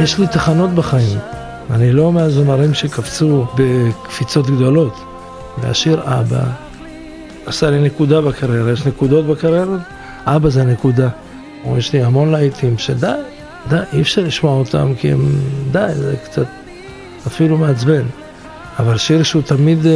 יש 0.03 0.19
לי 0.19 0.27
תחנות 0.27 0.71
בחיים. 0.71 1.19
אני 1.71 1.93
לא 1.93 2.13
מהזמרים 2.13 2.75
שקפצו 2.75 3.47
בקפיצות 3.55 4.47
גדולות. 4.47 5.01
והשיר 5.63 6.01
אבא 6.05 6.70
עשה 7.47 7.71
לי 7.71 7.81
נקודה 7.81 8.21
בקריירה, 8.21 8.73
יש 8.73 8.87
נקודות 8.87 9.27
בקריירה? 9.27 9.77
אבא 10.27 10.49
זה 10.49 10.65
נקודה. 10.65 11.09
יש 11.77 11.93
לי 11.93 12.03
המון 12.03 12.31
להיטים 12.31 12.79
שדי, 12.79 13.13
די, 13.69 13.77
אי 13.93 14.01
אפשר 14.01 14.23
לשמוע 14.23 14.53
אותם 14.53 14.93
כי 14.99 15.13
הם, 15.13 15.33
די, 15.73 15.87
זה 15.95 16.17
קצת 16.25 16.47
אפילו 17.27 17.59
מעצבן. 17.59 18.03
אבל 18.79 18.97
שיר 18.97 19.23
שהוא 19.23 19.43
תמיד 19.43 19.79
uh, 19.83 19.87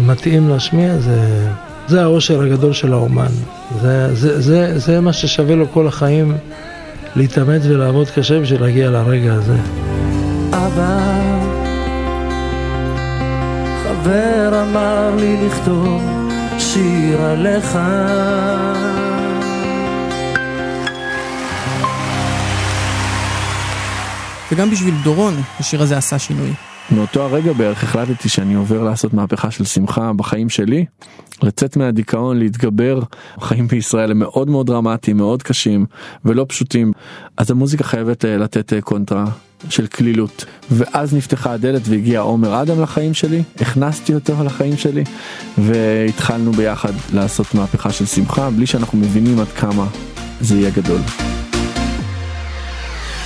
מתאים 0.00 0.48
להשמיע 0.48 0.98
זה, 0.98 1.48
זה 1.88 2.02
האושר 2.02 2.42
הגדול 2.42 2.72
של 2.72 2.92
האומן. 2.92 3.32
זה, 3.80 4.14
זה, 4.14 4.40
זה, 4.40 4.78
זה 4.78 5.00
מה 5.00 5.12
ששווה 5.12 5.54
לו 5.54 5.66
כל 5.72 5.86
החיים 5.86 6.34
להתאמץ 7.16 7.62
ולעבוד 7.64 8.10
קשה 8.10 8.40
בשביל 8.40 8.60
להגיע 8.60 8.90
לרגע 8.90 9.34
הזה. 9.34 9.56
אבא, 10.50 10.98
חבר 13.82 14.62
אמר 14.62 15.10
לי 15.16 15.46
לכתוב 15.46 16.21
שיר 16.58 17.22
עליך. 17.22 17.78
וגם 24.52 24.70
בשביל 24.70 24.94
דורון 25.04 25.34
השיר 25.60 25.82
הזה 25.82 25.96
עשה 25.96 26.18
שינוי. 26.18 26.52
מאותו 26.90 27.22
הרגע 27.22 27.52
בערך 27.52 27.82
החלטתי 27.84 28.28
שאני 28.28 28.54
עובר 28.54 28.82
לעשות 28.82 29.14
מהפכה 29.14 29.50
של 29.50 29.64
שמחה 29.64 30.12
בחיים 30.12 30.48
שלי, 30.48 30.84
לצאת 31.42 31.76
מהדיכאון, 31.76 32.38
להתגבר. 32.38 33.00
החיים 33.36 33.66
בישראל 33.66 34.10
הם 34.10 34.18
מאוד 34.18 34.50
מאוד 34.50 34.66
דרמטיים, 34.66 35.16
מאוד 35.16 35.42
קשים 35.42 35.86
ולא 36.24 36.46
פשוטים, 36.48 36.92
אז 37.36 37.50
המוזיקה 37.50 37.84
חייבת 37.84 38.24
אה, 38.24 38.36
לתת 38.36 38.72
אה, 38.72 38.80
קונטרה 38.80 39.24
של 39.68 39.86
כלילות. 39.86 40.44
ואז 40.70 41.14
נפתחה 41.14 41.52
הדלת 41.52 41.82
והגיע 41.84 42.20
עומר 42.20 42.62
אדם 42.62 42.82
לחיים 42.82 43.14
שלי, 43.14 43.42
הכנסתי 43.60 44.14
אותו 44.14 44.44
לחיים 44.44 44.76
שלי, 44.76 45.04
והתחלנו 45.58 46.52
ביחד 46.52 46.92
לעשות 47.12 47.54
מהפכה 47.54 47.92
של 47.92 48.06
שמחה, 48.06 48.50
בלי 48.50 48.66
שאנחנו 48.66 48.98
מבינים 48.98 49.40
עד 49.40 49.48
כמה 49.48 49.86
זה 50.40 50.56
יהיה 50.56 50.70
גדול. 50.70 51.00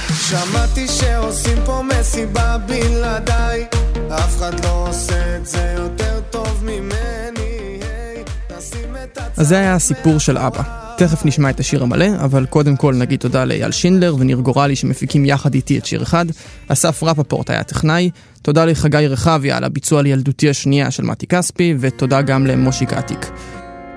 שמעתי 0.08 0.88
שעושים 0.88 1.58
פה 1.64 1.82
מסיבה 1.82 2.56
בלעדיי 2.58 3.66
אף 4.10 4.36
אחד 4.36 4.64
לא 4.64 4.88
עושה 4.88 5.36
את 5.36 5.46
זה 5.46 5.74
יותר 5.76 6.20
טוב 6.30 6.64
ממני 6.64 7.80
היי, 7.80 8.24
נשים 8.58 8.96
את 9.04 9.18
הצד 9.18 9.40
אז 9.40 9.48
זה 9.48 9.58
היה 9.58 9.74
הסיפור 9.74 10.18
של 10.18 10.38
אבא. 10.38 10.85
תכף 10.96 11.24
נשמע 11.24 11.50
את 11.50 11.60
השיר 11.60 11.82
המלא, 11.82 12.06
אבל 12.24 12.46
קודם 12.46 12.76
כל 12.76 12.94
נגיד 12.94 13.20
תודה 13.20 13.44
לאייל 13.44 13.70
שינדלר 13.70 14.16
וניר 14.18 14.38
גורלי 14.38 14.76
שמפיקים 14.76 15.24
יחד 15.24 15.54
איתי 15.54 15.78
את 15.78 15.86
שיר 15.86 16.02
אחד. 16.02 16.26
אסף 16.68 17.02
רפפורט 17.02 17.50
היה 17.50 17.62
טכנאי. 17.62 18.10
תודה 18.42 18.64
לחגי 18.64 19.06
רחביה 19.06 19.56
על 19.56 19.64
הביצוע 19.64 20.02
לילדותי 20.02 20.50
השנייה 20.50 20.90
של 20.90 21.02
מתי 21.02 21.26
כספי, 21.26 21.74
ותודה 21.80 22.22
גם 22.22 22.46
למושיק 22.46 22.92
עתיק. 22.92 23.30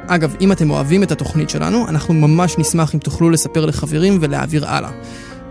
אגב, 0.07 0.35
אם 0.41 0.51
אתם 0.51 0.71
אוהבים 0.71 1.03
את 1.03 1.11
התוכנית 1.11 1.49
שלנו, 1.49 1.87
אנחנו 1.87 2.13
ממש 2.13 2.57
נשמח 2.57 2.95
אם 2.95 2.99
תוכלו 2.99 3.29
לספר 3.29 3.65
לחברים 3.65 4.17
ולהעביר 4.21 4.67
הלאה. 4.67 4.91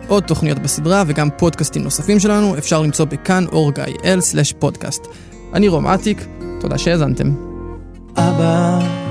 עוד 0.09 0.23
תוכניות 0.25 0.59
בסדרה 0.59 1.05
וגם 1.07 1.29
פודקאסטים 1.37 1.83
נוספים 1.83 2.21
שלנו 2.21 2.59
אפשר 2.59 2.83
למצוא 2.83 3.05
בכאן 3.05 3.45
אור 3.53 3.73
גיא 3.73 4.43
פודקאסט. 4.59 5.07
אני 5.55 5.69
רום 5.69 5.87
עתיק, 5.87 6.27
תודה 6.61 6.79
שהאזנתם. 6.79 7.35
אבא, 8.17 9.08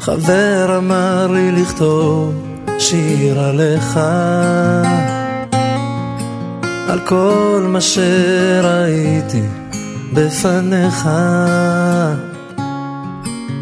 חבר 0.00 0.78
אמר 0.78 1.26
לי 1.26 1.52
לכתוב 1.52 2.34
שיר 2.78 3.40
עליך, 3.40 4.00
על 6.88 7.00
כל 7.04 7.66
מה 7.68 7.80
שראיתי 7.80 9.42
בפניך, 10.12 11.08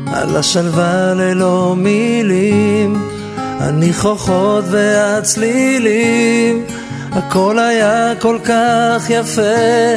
על 0.07 0.37
השלווה 0.37 1.15
ללא 1.15 1.75
מילים, 1.77 3.09
הניחוחות 3.37 4.65
והצלילים, 4.71 6.65
הכל 7.13 7.59
היה 7.59 8.13
כל 8.21 8.39
כך 8.45 9.11
יפה 9.11 9.97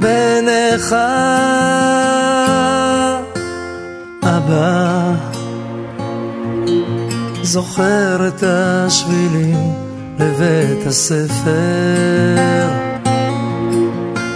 בעיניך. 0.00 0.94
אבא, 4.22 5.35
זוכר 7.46 8.28
את 8.28 8.42
השבילים 8.46 9.72
לבית 10.18 10.86
הספר, 10.86 11.50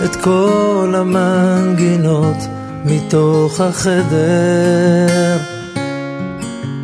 את 0.05 0.17
כל 0.17 0.95
המנגינות 0.97 2.37
מתוך 2.85 3.61
החדר. 3.61 5.38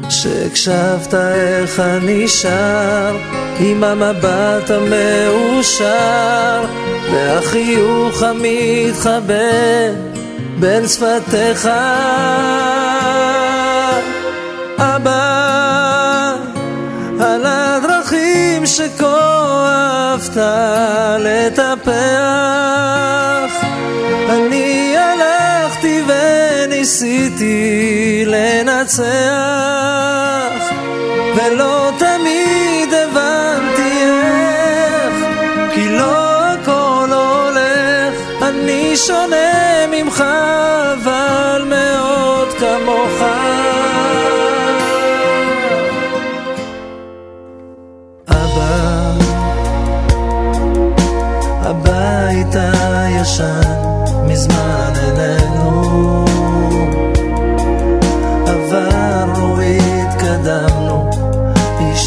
שהקשבת 0.09 1.15
איך 1.15 1.81
אני 1.81 2.29
שר 2.29 3.17
עם 3.59 3.85
המבט 3.85 4.71
המאושר 4.71 5.85
והחיוך 7.13 8.23
המתחבא 8.23 9.35
בין 10.61 10.89
שפתיך 10.89 11.69
אבא 14.79 15.16
הדרכים 18.67 18.77
שכה 18.97 19.67
אהבת 19.67 20.37
לטפח. 21.19 21.93
אני 24.31 24.97
הלכתי 24.97 26.03
וניסיתי 26.09 28.25
לנצח 28.27 29.76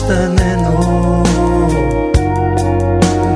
השתננו 0.10 1.24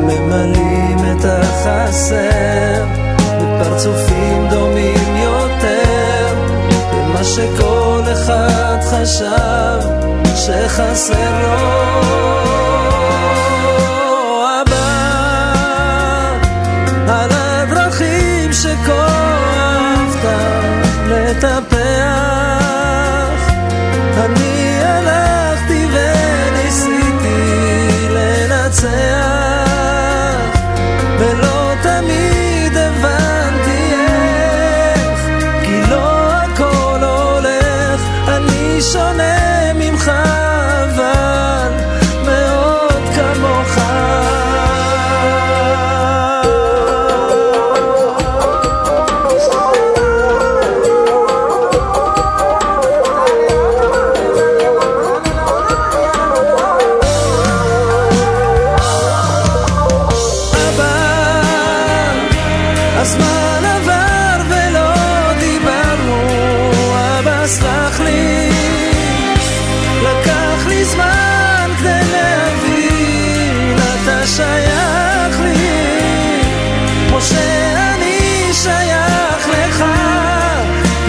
ממלאים 0.01 0.97
את 1.11 1.25
החסר 1.25 2.85
בפרצופים 3.41 4.47
דומים 4.49 5.15
יותר. 5.15 6.35
במה 6.91 7.23
שכל 7.23 8.01
אחד 8.13 8.77
חשב 8.91 9.79
שחסר 10.35 11.41
לו 11.41 12.72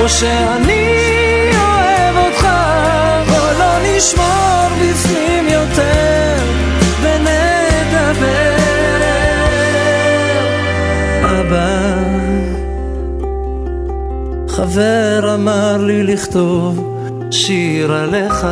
כמו 0.05 0.11
שאני 0.11 1.01
אוהב 1.57 2.17
אותך, 2.17 2.49
בוא 3.29 3.53
לא 3.59 3.97
נשמור 3.97 4.69
בפנים 4.83 5.49
יותר, 5.49 6.37
ונדבר. 7.03 8.57
אבא, 11.25 11.95
חבר 14.49 15.35
אמר 15.35 15.77
לי 15.77 16.03
לכתוב 16.03 16.97
שיר 17.31 17.93
עליך. 17.93 18.47